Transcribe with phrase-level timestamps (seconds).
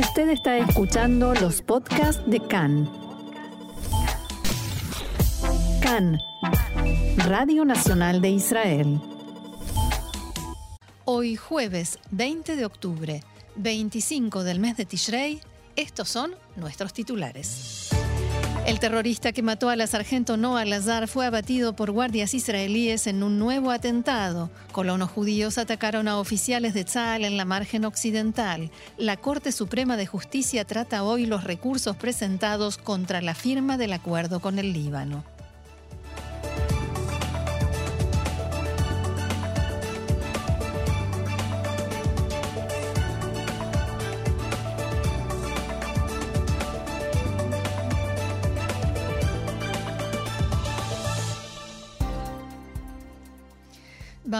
[0.00, 2.90] Usted está escuchando los podcasts de CAN.
[5.82, 6.18] CAN,
[7.18, 8.98] Radio Nacional de Israel.
[11.04, 13.22] Hoy jueves 20 de octubre,
[13.56, 15.42] 25 del mes de Tishrei,
[15.76, 17.90] estos son nuestros titulares.
[18.66, 23.22] El terrorista que mató a la sargento Noah Lazar fue abatido por guardias israelíes en
[23.22, 24.50] un nuevo atentado.
[24.70, 28.70] Colonos judíos atacaron a oficiales de Tzal en la margen occidental.
[28.96, 34.40] La Corte Suprema de Justicia trata hoy los recursos presentados contra la firma del acuerdo
[34.40, 35.24] con el Líbano.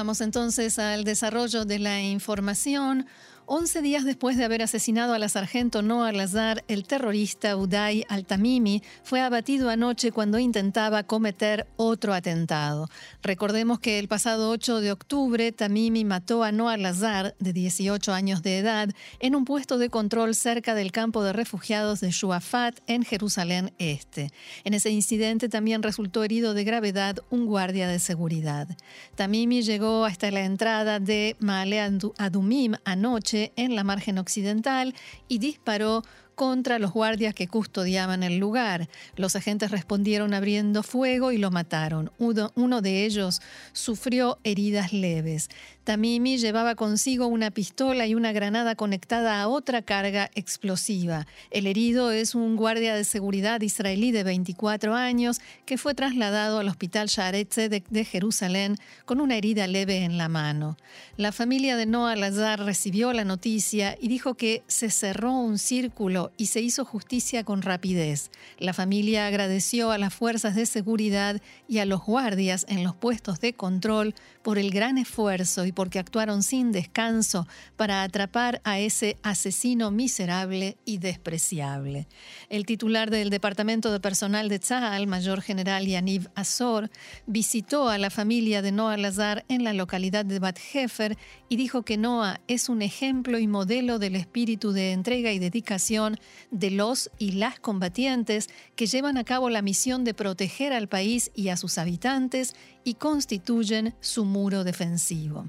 [0.00, 3.06] Vamos entonces al desarrollo de la información.
[3.52, 8.80] Once días después de haber asesinado a la sargento Noah Lazar, el terrorista Uday al-Tamimi
[9.02, 12.88] fue abatido anoche cuando intentaba cometer otro atentado.
[13.24, 18.44] Recordemos que el pasado 8 de octubre, Tamimi mató a Noah Lazar, de 18 años
[18.44, 23.02] de edad, en un puesto de control cerca del campo de refugiados de Shuafat, en
[23.02, 24.30] Jerusalén Este.
[24.62, 28.68] En ese incidente también resultó herido de gravedad un guardia de seguridad.
[29.16, 34.94] Tamimi llegó hasta la entrada de Maale Adumim anoche en la margen occidental
[35.28, 36.02] y disparó
[36.40, 38.88] contra los guardias que custodiaban el lugar.
[39.14, 42.10] Los agentes respondieron abriendo fuego y lo mataron.
[42.16, 43.42] Uno, de ellos
[43.74, 45.50] sufrió heridas leves.
[45.84, 51.26] Tamimi llevaba consigo una pistola y una granada conectada a otra carga explosiva.
[51.50, 56.68] El herido es un guardia de seguridad israelí de 24 años que fue trasladado al
[56.68, 60.78] hospital Sharetze de, Jerusalén con una herida leve en la mano.
[61.18, 66.29] La familia de Noah Lazar recibió la noticia y dijo que se cerró un círculo
[66.36, 68.30] y se hizo justicia con rapidez.
[68.58, 73.40] La familia agradeció a las fuerzas de seguridad y a los guardias en los puestos
[73.40, 77.46] de control por el gran esfuerzo y porque actuaron sin descanso
[77.76, 82.08] para atrapar a ese asesino miserable y despreciable.
[82.48, 86.90] El titular del Departamento de Personal de Tzahal, Mayor General Yaniv Azor,
[87.26, 91.16] visitó a la familia de Noah Lazar en la localidad de Bat Hefer
[91.48, 96.18] y dijo que Noah es un ejemplo y modelo del espíritu de entrega y dedicación
[96.50, 101.30] de los y las combatientes que llevan a cabo la misión de proteger al país
[101.34, 105.46] y a sus habitantes y constituyen su muro defensivo.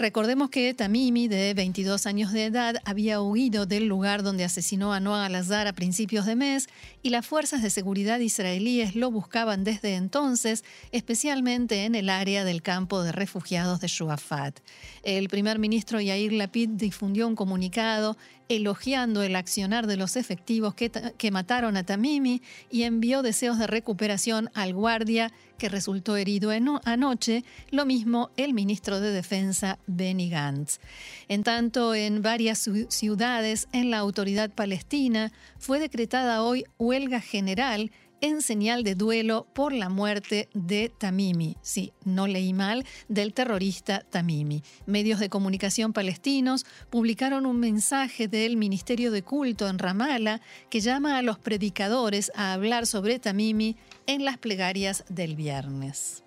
[0.00, 5.00] Recordemos que Tamimi, de 22 años de edad, había huido del lugar donde asesinó a
[5.00, 6.70] Noah Al-Azhar a principios de mes
[7.02, 12.62] y las fuerzas de seguridad israelíes lo buscaban desde entonces, especialmente en el área del
[12.62, 14.60] campo de refugiados de Shuafat.
[15.02, 18.16] El primer ministro Yair Lapid difundió un comunicado
[18.50, 23.68] elogiando el accionar de los efectivos que, que, mataron a Tamimi y envió deseos de
[23.68, 26.50] recuperación al guardia que resultó herido
[26.84, 30.80] anoche, lo mismo el ministro de Defensa Benny Gantz.
[31.28, 38.42] En tanto, en varias ciudades en la autoridad palestina fue decretada hoy huelga general en
[38.42, 41.56] señal de duelo por la muerte de Tamimi.
[41.62, 44.62] Sí, no leí mal, del terrorista Tamimi.
[44.86, 51.18] Medios de comunicación palestinos publicaron un mensaje del Ministerio de Culto en Ramallah que llama
[51.18, 53.76] a los predicadores a hablar sobre Tamimi
[54.06, 56.24] en las plegarias del viernes.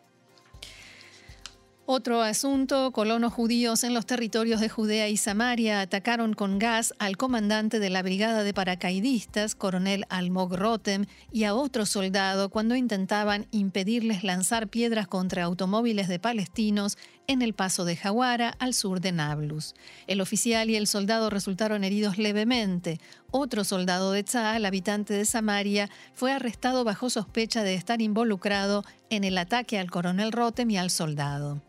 [1.86, 7.18] Otro asunto, colonos judíos en los territorios de Judea y Samaria atacaron con gas al
[7.18, 13.48] comandante de la brigada de paracaidistas, coronel Almog Rotem, y a otro soldado cuando intentaban
[13.52, 19.12] impedirles lanzar piedras contra automóviles de palestinos en el paso de Jawara, al sur de
[19.12, 19.76] Nablus.
[20.08, 23.02] El oficial y el soldado resultaron heridos levemente.
[23.30, 29.26] Otro soldado de Tzal, habitante de Samaria, fue arrestado bajo sospecha de estar involucrado en
[29.26, 31.62] el ataque al coronel Rotem y al soldado.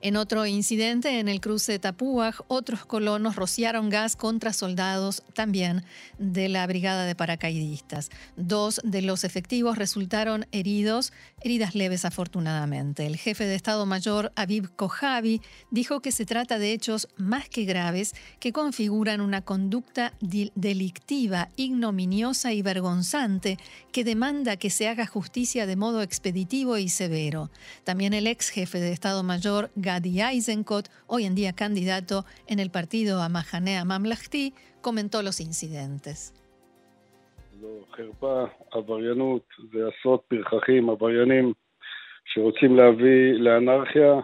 [0.00, 5.84] En otro incidente, en el cruce Tapuaj, otros colonos rociaron gas contra soldados también
[6.18, 8.10] de la brigada de paracaidistas.
[8.36, 13.06] Dos de los efectivos resultaron heridos, heridas leves afortunadamente.
[13.06, 15.40] El jefe de Estado Mayor, Aviv Kojavi,
[15.70, 22.52] dijo que se trata de hechos más que graves que configuran una conducta delictiva, ignominiosa
[22.52, 23.58] y vergonzante
[23.92, 27.50] que demanda que se haga justicia de modo expeditivo y severo.
[27.84, 32.70] También el ex jefe de Estado Mayor, Gadi Eisenkot, hoy en día candidato en el
[32.70, 36.32] partido Amahanea Mamlahti, comentó los incidentes.
[37.60, 41.52] זו חרפה, עבריינות, זה עשרות פרחחים, עבריינים
[42.24, 44.20] שרוצים להביא לאנרכיה.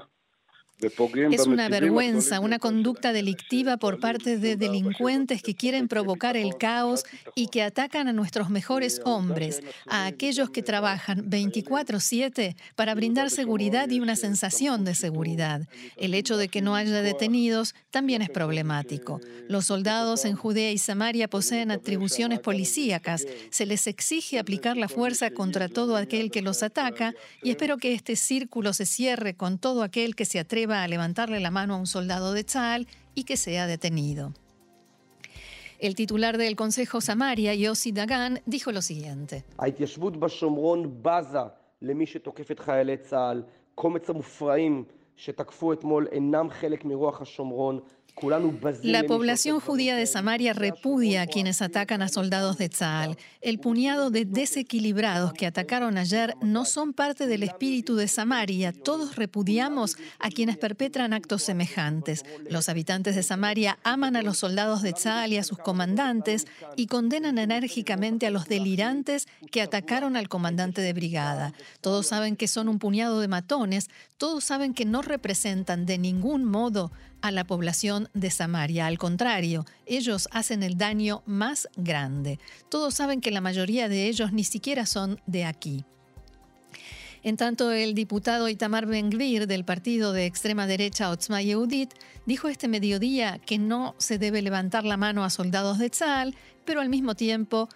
[0.80, 7.04] Es una vergüenza, una conducta delictiva por parte de delincuentes que quieren provocar el caos
[7.34, 13.88] y que atacan a nuestros mejores hombres, a aquellos que trabajan 24/7 para brindar seguridad
[13.88, 15.66] y una sensación de seguridad.
[15.96, 19.20] El hecho de que no haya detenidos también es problemático.
[19.48, 23.26] Los soldados en Judea y Samaria poseen atribuciones policíacas.
[23.50, 27.94] Se les exige aplicar la fuerza contra todo aquel que los ataca y espero que
[27.94, 31.76] este círculo se cierre con todo aquel que se atreva a levantarle la mano a
[31.76, 34.32] un soldado de Tzal y que sea detenido.
[35.78, 39.44] El titular del Consejo Samaria, Yossi Dagan, dijo lo siguiente.
[48.82, 53.18] La población judía de Samaria repudia a quienes atacan a soldados de Tzal.
[53.40, 58.72] El puñado de desequilibrados que atacaron ayer no son parte del espíritu de Samaria.
[58.72, 62.24] Todos repudiamos a quienes perpetran actos semejantes.
[62.48, 66.46] Los habitantes de Samaria aman a los soldados de Tzal y a sus comandantes
[66.76, 71.52] y condenan enérgicamente a los delirantes que atacaron al comandante de brigada.
[71.80, 73.90] Todos saben que son un puñado de matones,
[74.24, 76.90] todos saben que no representan de ningún modo
[77.20, 78.86] a la población de Samaria.
[78.86, 82.38] Al contrario, ellos hacen el daño más grande.
[82.70, 85.84] Todos saben que la mayoría de ellos ni siquiera son de aquí.
[87.22, 91.92] En tanto, el diputado Itamar Ben-Gvir del partido de extrema derecha Otzma Yehudit
[92.24, 96.34] dijo este mediodía que no se debe levantar la mano a soldados de Tzal,
[96.64, 97.68] pero al mismo tiempo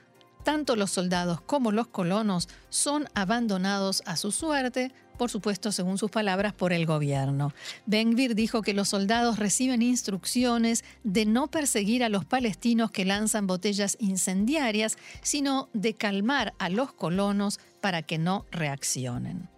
[0.45, 6.11] tanto los soldados como los colonos son abandonados a su suerte, por supuesto, según sus
[6.11, 7.53] palabras, por el gobierno.
[7.87, 13.47] Ben-Gvir dijo que los soldados reciben instrucciones de no perseguir a los palestinos que lanzan
[13.47, 19.49] botellas incendiarias, sino de calmar a los colonos para que no reaccionen.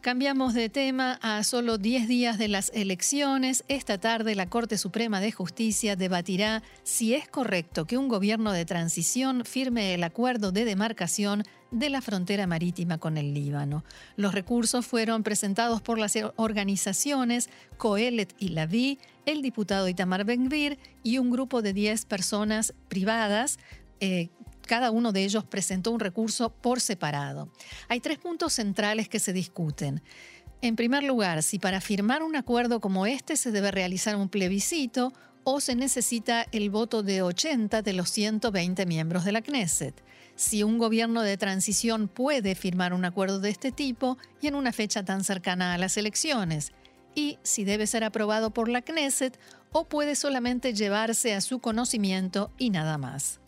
[0.00, 3.64] Cambiamos de tema a solo 10 días de las elecciones.
[3.68, 8.64] Esta tarde la Corte Suprema de Justicia debatirá si es correcto que un gobierno de
[8.64, 13.84] transición firme el acuerdo de demarcación de la frontera marítima con el Líbano.
[14.16, 21.18] Los recursos fueron presentados por las organizaciones Coelet y Laví, el diputado Itamar Ben-Gvir y
[21.18, 23.58] un grupo de 10 personas privadas
[24.00, 24.30] eh,
[24.70, 27.48] cada uno de ellos presentó un recurso por separado.
[27.88, 30.00] Hay tres puntos centrales que se discuten.
[30.62, 35.12] En primer lugar, si para firmar un acuerdo como este se debe realizar un plebiscito
[35.42, 40.04] o se necesita el voto de 80 de los 120 miembros de la Knesset.
[40.36, 44.70] Si un gobierno de transición puede firmar un acuerdo de este tipo y en una
[44.70, 46.70] fecha tan cercana a las elecciones.
[47.16, 49.36] Y si debe ser aprobado por la Knesset
[49.72, 53.39] o puede solamente llevarse a su conocimiento y nada más.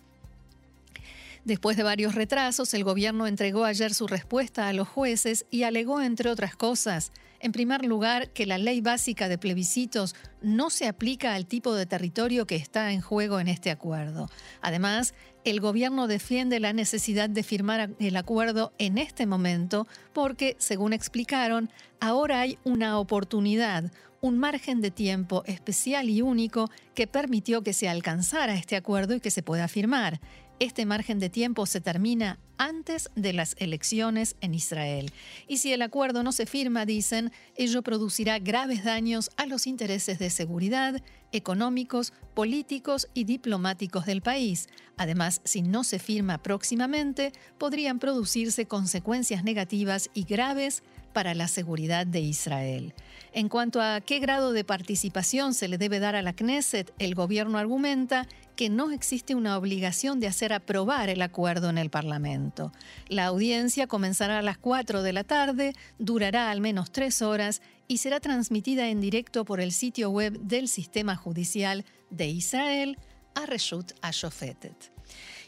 [1.45, 6.01] Después de varios retrasos, el gobierno entregó ayer su respuesta a los jueces y alegó,
[6.01, 7.11] entre otras cosas,
[7.41, 11.87] en primer lugar, que la ley básica de plebiscitos no se aplica al tipo de
[11.87, 14.31] territorio que está en juego en este acuerdo.
[14.61, 20.93] Además, el gobierno defiende la necesidad de firmar el acuerdo en este momento porque, según
[20.93, 21.69] explicaron,
[21.99, 23.91] ahora hay una oportunidad,
[24.21, 29.21] un margen de tiempo especial y único que permitió que se alcanzara este acuerdo y
[29.21, 30.21] que se pueda firmar.
[30.63, 35.11] Este margen de tiempo se termina antes de las elecciones en Israel.
[35.49, 40.21] Y si el acuerdo no se firma, dicen, ello producirá graves daños a los intereses
[40.21, 44.69] de seguridad, económicos, políticos y diplomáticos del país.
[44.97, 52.07] Además, si no se firma próximamente, podrían producirse consecuencias negativas y graves para la seguridad
[52.07, 52.95] de Israel.
[53.33, 57.15] En cuanto a qué grado de participación se le debe dar a la Knesset, el
[57.15, 58.27] gobierno argumenta
[58.57, 62.73] que no existe una obligación de hacer aprobar el acuerdo en el Parlamento.
[63.09, 67.99] La audiencia comenzará a las 4 de la tarde, durará al menos tres horas y
[67.99, 72.99] será transmitida en directo por el sitio web del Sistema Judicial de Israel,
[73.35, 74.93] a Reshut Ashofetet.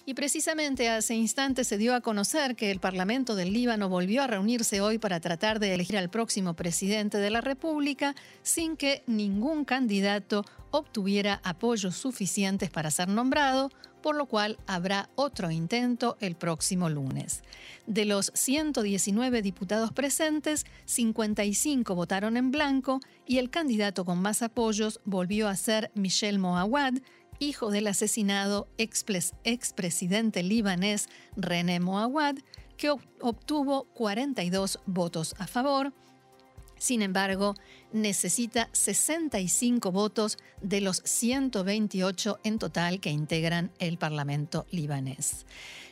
[0.06, 4.26] Y precisamente hace instantes se dio a conocer que el Parlamento del Líbano volvió a
[4.26, 9.64] reunirse hoy para tratar de elegir al próximo presidente de la República sin que ningún
[9.64, 13.70] candidato obtuviera apoyos suficientes para ser nombrado,
[14.02, 17.42] por lo cual habrá otro intento el próximo lunes.
[17.86, 25.00] De los 119 diputados presentes, 55 votaron en blanco y el candidato con más apoyos
[25.06, 26.94] volvió a ser Michel Moawad,
[27.44, 32.36] hijo del asesinado expresidente libanés René Moawad,
[32.76, 35.92] que obtuvo 42 votos a favor.
[36.76, 37.54] Sin embargo,
[37.92, 45.46] necesita 65 votos de los 128 en total que integran el Parlamento libanés.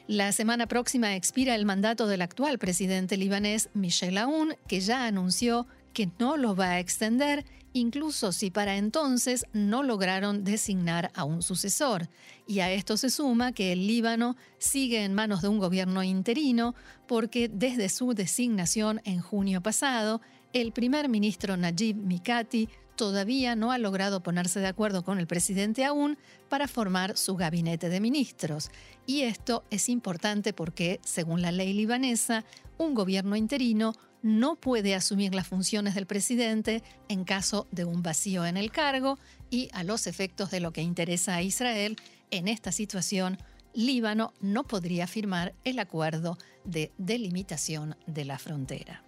[0.09, 5.69] La semana próxima expira el mandato del actual presidente libanés Michel Aoun, que ya anunció
[5.93, 11.43] que no lo va a extender, incluso si para entonces no lograron designar a un
[11.43, 12.09] sucesor.
[12.47, 16.75] Y a esto se suma que el Líbano sigue en manos de un gobierno interino
[17.07, 20.21] porque desde su designación en junio pasado,
[20.52, 25.85] el primer ministro Najib Mikati todavía no ha logrado ponerse de acuerdo con el presidente
[25.85, 28.71] aún para formar su gabinete de ministros.
[29.07, 32.45] Y esto es importante porque, según la ley libanesa,
[32.79, 38.47] un gobierno interino no puede asumir las funciones del presidente en caso de un vacío
[38.47, 39.19] en el cargo
[39.50, 41.97] y a los efectos de lo que interesa a Israel,
[42.31, 43.38] en esta situación,
[43.75, 49.02] Líbano no podría firmar el acuerdo de delimitación de la frontera.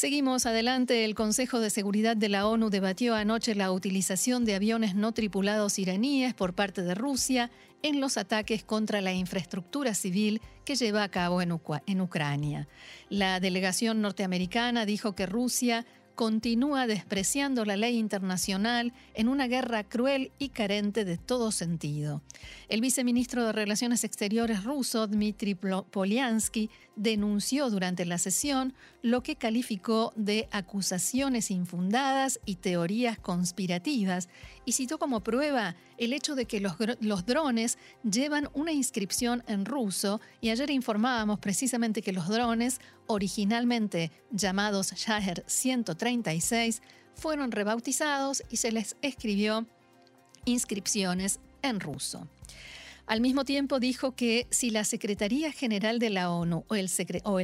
[0.00, 1.04] Seguimos adelante.
[1.04, 5.78] El Consejo de Seguridad de la ONU debatió anoche la utilización de aviones no tripulados
[5.78, 7.50] iraníes por parte de Rusia
[7.82, 11.52] en los ataques contra la infraestructura civil que lleva a cabo en,
[12.00, 12.66] Ucrania.
[13.10, 15.84] La delegación norteamericana dijo que Rusia
[16.20, 22.20] continúa despreciando la ley internacional en una guerra cruel y carente de todo sentido.
[22.68, 30.12] El viceministro de Relaciones Exteriores ruso, Dmitry Polyansky, denunció durante la sesión lo que calificó
[30.14, 34.28] de acusaciones infundadas y teorías conspirativas
[34.64, 36.76] y citó como prueba el hecho de que los,
[37.26, 44.92] drones llevan una inscripción en ruso y ayer informábamos precisamente que los drones, originalmente llamados
[44.92, 46.82] Shaher 136,
[47.14, 49.66] fueron rebautizados y se les escribió
[50.44, 52.26] inscripciones en ruso.
[53.10, 56.88] Al mismo tiempo dijo que si la Secretaría General de la ONU o el,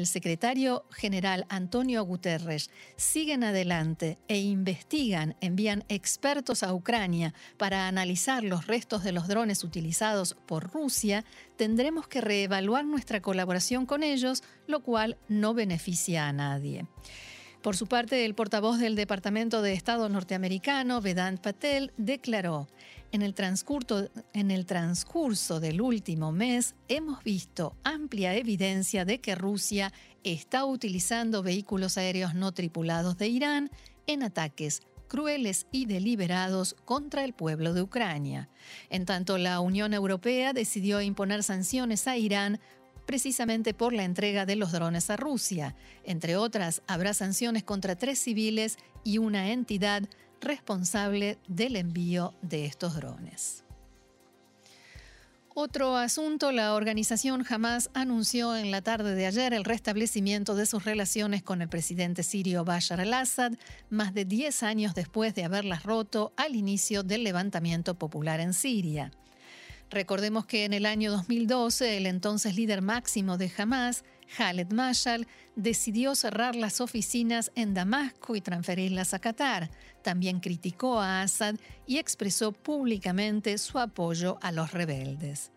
[0.06, 8.68] secretario general Antonio Guterres siguen adelante e investigan, envían expertos a Ucrania para analizar los
[8.68, 11.25] restos de los drones utilizados por Rusia,
[11.56, 16.87] tendremos que reevaluar nuestra colaboración con ellos, lo cual no beneficia a nadie.
[17.66, 22.68] Por su parte, el portavoz del Departamento de Estado norteamericano, Vedant Patel, declaró,
[23.11, 24.08] en el, transcurso,
[25.58, 29.92] del último mes hemos visto amplia evidencia de que Rusia
[30.23, 33.70] está utilizando vehículos aéreos no tripulados de Irán
[34.06, 38.49] en ataques crueles y deliberados contra el pueblo de Ucrania.
[38.90, 42.61] En tanto, la Unión Europea decidió imponer sanciones a Irán
[43.06, 45.75] precisamente por la entrega de los drones a Rusia.
[46.04, 50.02] Entre otras, habrá sanciones contra tres civiles y una entidad
[50.40, 53.62] responsable del envío de estos drones.
[55.58, 60.84] Otro asunto, la organización Hamas anunció en la tarde de ayer el restablecimiento de sus
[60.84, 63.52] relaciones con el presidente sirio Bashar al-Assad,
[63.88, 69.12] más de 10 años después de haberlas roto al inicio del levantamiento popular en Siria.
[69.90, 74.05] Recordemos que en el año 2012 el entonces líder máximo de Hamas,
[74.37, 79.71] Khaled Mashal, decidió cerrar las oficinas en Damasco y transferirlas a Qatar.
[80.02, 81.55] También criticó a Assad
[81.87, 85.52] y expresó públicamente su apoyo a los rebeldes.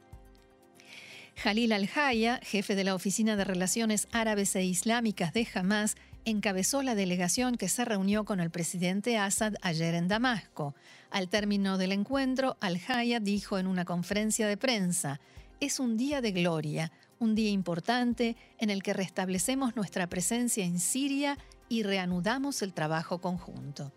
[1.36, 5.96] Jalil al-Haya, jefe de la Oficina de Relaciones Árabes e Islámicas de Hamas,
[6.26, 10.76] encabezó la delegación que se reunió con el presidente Assad ayer en Damasco.
[11.12, 15.20] Al término del encuentro, Al-Haya dijo en una conferencia de prensa,
[15.60, 20.80] es un día de gloria, un día importante en el que restablecemos nuestra presencia en
[20.80, 23.92] Siria y reanudamos el trabajo conjunto.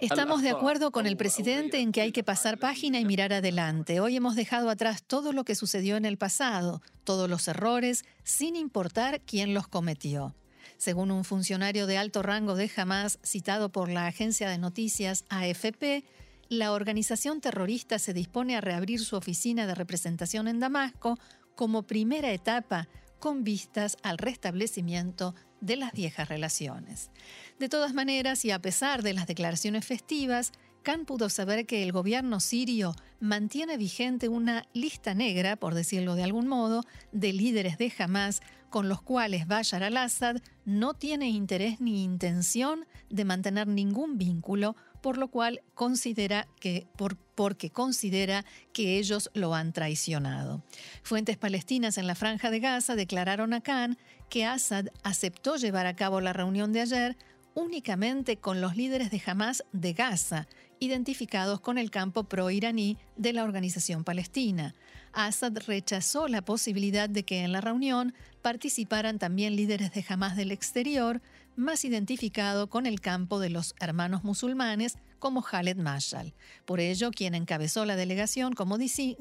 [0.00, 4.00] Estamos de acuerdo con el presidente en que hay que pasar página y mirar adelante.
[4.00, 8.54] Hoy hemos dejado atrás todo lo que sucedió en el pasado, todos los errores, sin
[8.54, 10.34] importar quién los cometió.
[10.76, 16.04] Según un funcionario de alto rango de Hamas citado por la agencia de noticias AFP,
[16.48, 21.18] la organización terrorista se dispone a reabrir su oficina de representación en Damasco
[21.54, 22.88] como primera etapa
[23.22, 27.12] con vistas al restablecimiento de las viejas relaciones.
[27.60, 30.50] De todas maneras, y a pesar de las declaraciones festivas,
[30.82, 36.24] Khan pudo saber que el gobierno sirio mantiene vigente una lista negra, por decirlo de
[36.24, 42.02] algún modo, de líderes de Hamas con los cuales Bashar al-Assad no tiene interés ni
[42.02, 49.30] intención de mantener ningún vínculo, por lo cual considera que, por, porque considera que ellos
[49.34, 50.62] lo han traicionado.
[51.02, 53.98] Fuentes palestinas en la franja de Gaza declararon a Khan
[54.30, 57.16] que Assad aceptó llevar a cabo la reunión de ayer
[57.54, 60.46] únicamente con los líderes de Hamas de Gaza
[60.78, 64.74] identificados con el campo pro-iraní de la organización palestina.
[65.12, 70.50] Assad rechazó la posibilidad de que en la reunión participaran también líderes de Hamas del
[70.50, 71.22] exterior,
[71.56, 76.34] más identificado con el campo de los hermanos musulmanes como Khaled Mashal.
[76.64, 78.76] Por ello, quien encabezó la delegación, como,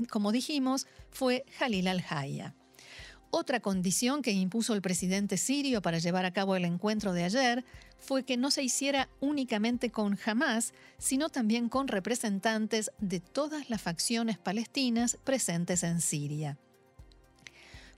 [0.10, 2.56] como dijimos, fue Jalil al-Hayya.
[3.30, 7.64] Otra condición que impuso el presidente sirio para llevar a cabo el encuentro de ayer
[7.98, 13.82] fue que no se hiciera únicamente con Hamas, sino también con representantes de todas las
[13.82, 16.58] facciones palestinas presentes en Siria.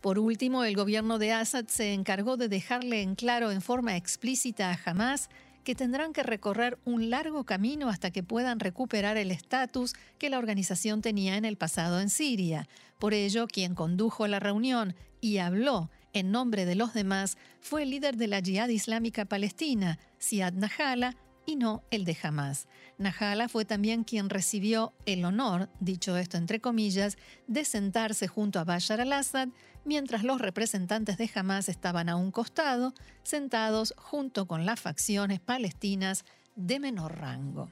[0.03, 4.69] Por último, el gobierno de Assad se encargó de dejarle en claro en forma explícita
[4.69, 5.29] a Hamas
[5.63, 10.39] que tendrán que recorrer un largo camino hasta que puedan recuperar el estatus que la
[10.39, 12.67] organización tenía en el pasado en Siria.
[13.00, 17.91] Por ello, quien condujo la reunión y habló en nombre de los demás fue el
[17.91, 22.67] líder de la Jihad Islámica Palestina, Siad Nahala, y no el de Hamas.
[22.97, 28.63] Nahala fue también quien recibió el honor, dicho esto entre comillas, de sentarse junto a
[28.63, 29.50] Bashar al-Assad,
[29.85, 36.25] mientras los representantes de Hamas estaban a un costado, sentados junto con las facciones palestinas
[36.55, 37.69] de menor rango.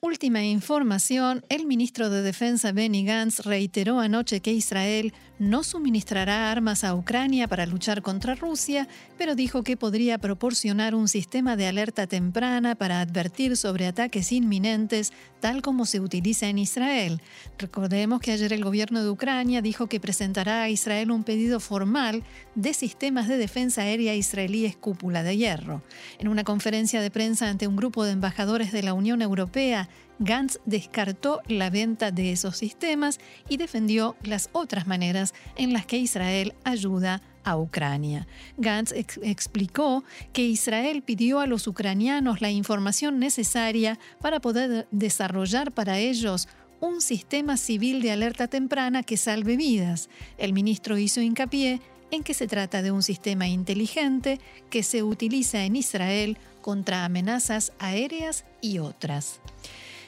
[0.00, 6.84] Última información, el ministro de Defensa Benny Gantz reiteró anoche que Israel no suministrará armas
[6.84, 8.88] a Ucrania para luchar contra Rusia,
[9.18, 15.12] pero dijo que podría proporcionar un sistema de alerta temprana para advertir sobre ataques inminentes,
[15.40, 17.20] tal como se utiliza en Israel.
[17.58, 22.22] Recordemos que ayer el gobierno de Ucrania dijo que presentará a Israel un pedido formal
[22.54, 25.82] de sistemas de defensa aérea israelíes cúpula de hierro.
[26.18, 29.88] En una conferencia de prensa ante un grupo de embajadores de la Unión Europea,
[30.18, 33.18] Gantz descartó la venta de esos sistemas
[33.48, 38.26] y defendió las otras maneras en las que Israel ayuda a Ucrania.
[38.56, 45.98] Gantz explicó que Israel pidió a los ucranianos la información necesaria para poder desarrollar para
[45.98, 46.48] ellos
[46.80, 50.08] un sistema civil de alerta temprana que salve vidas.
[50.38, 51.80] El ministro hizo hincapié
[52.10, 54.38] en que se trata de un sistema inteligente
[54.70, 59.40] que se utiliza en Israel contra amenazas aéreas y otras.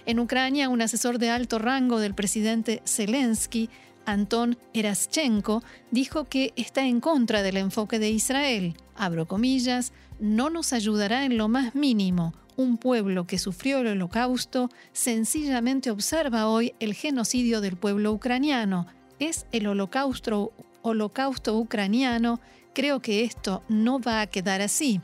[0.07, 3.69] En Ucrania, un asesor de alto rango del presidente Zelensky,
[4.05, 8.77] Anton Eraschenko, dijo que está en contra del enfoque de Israel.
[8.95, 12.35] Abro comillas, no nos ayudará en lo más mínimo.
[12.57, 18.87] Un pueblo que sufrió el holocausto sencillamente observa hoy el genocidio del pueblo ucraniano.
[19.19, 22.41] Es el holocausto, holocausto ucraniano.
[22.75, 25.01] Creo que esto no va a quedar así.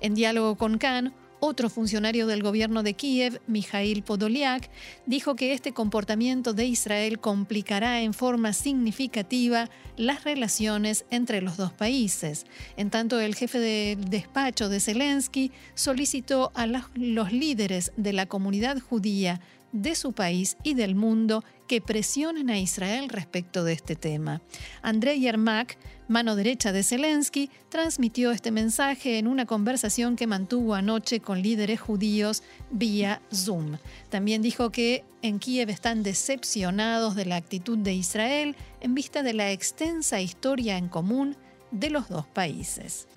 [0.00, 1.12] En diálogo con Khan,
[1.44, 4.70] otro funcionario del gobierno de Kiev, Mikhail Podolyak,
[5.04, 11.72] dijo que este comportamiento de Israel complicará en forma significativa las relaciones entre los dos
[11.72, 12.46] países.
[12.76, 18.80] En tanto, el jefe de despacho de Zelensky solicitó a los líderes de la comunidad
[18.80, 19.40] judía
[19.74, 24.40] de su país y del mundo que presionen a Israel respecto de este tema.
[24.82, 31.20] Andrei Yermak, mano derecha de Zelensky, transmitió este mensaje en una conversación que mantuvo anoche
[31.20, 33.78] con líderes judíos vía Zoom.
[34.10, 39.34] También dijo que en Kiev están decepcionados de la actitud de Israel en vista de
[39.34, 41.36] la extensa historia en común
[41.72, 43.08] de los dos países.